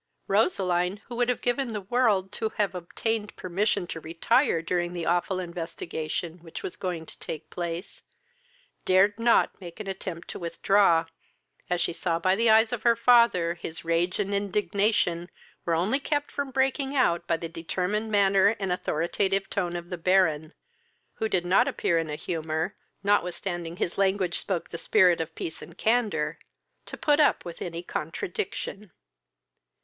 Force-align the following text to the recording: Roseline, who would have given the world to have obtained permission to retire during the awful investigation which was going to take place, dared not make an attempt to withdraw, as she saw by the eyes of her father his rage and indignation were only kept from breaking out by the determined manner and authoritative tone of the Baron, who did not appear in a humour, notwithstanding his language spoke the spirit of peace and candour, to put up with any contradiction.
Roseline, 0.25 0.97
who 1.05 1.15
would 1.15 1.29
have 1.29 1.43
given 1.43 1.73
the 1.73 1.81
world 1.81 2.31
to 2.31 2.49
have 2.57 2.73
obtained 2.73 3.35
permission 3.35 3.85
to 3.85 3.99
retire 3.99 4.59
during 4.59 4.93
the 4.93 5.05
awful 5.05 5.39
investigation 5.39 6.39
which 6.39 6.63
was 6.63 6.75
going 6.75 7.05
to 7.05 7.19
take 7.19 7.51
place, 7.51 8.01
dared 8.83 9.19
not 9.19 9.61
make 9.61 9.79
an 9.79 9.85
attempt 9.85 10.27
to 10.27 10.39
withdraw, 10.39 11.05
as 11.69 11.79
she 11.79 11.93
saw 11.93 12.17
by 12.17 12.35
the 12.35 12.49
eyes 12.49 12.73
of 12.73 12.81
her 12.81 12.95
father 12.95 13.53
his 13.53 13.85
rage 13.85 14.17
and 14.19 14.33
indignation 14.33 15.29
were 15.65 15.75
only 15.75 15.99
kept 15.99 16.31
from 16.31 16.49
breaking 16.49 16.95
out 16.95 17.27
by 17.27 17.37
the 17.37 17.47
determined 17.47 18.09
manner 18.11 18.55
and 18.59 18.71
authoritative 18.71 19.51
tone 19.51 19.75
of 19.75 19.91
the 19.91 19.99
Baron, 19.99 20.51
who 21.13 21.29
did 21.29 21.45
not 21.45 21.67
appear 21.67 21.99
in 21.99 22.09
a 22.09 22.15
humour, 22.15 22.75
notwithstanding 23.03 23.77
his 23.77 23.99
language 23.99 24.39
spoke 24.39 24.69
the 24.71 24.79
spirit 24.79 25.21
of 25.21 25.35
peace 25.35 25.61
and 25.61 25.77
candour, 25.77 26.39
to 26.87 26.97
put 26.97 27.19
up 27.19 27.45
with 27.45 27.61
any 27.61 27.83
contradiction. 27.83 28.89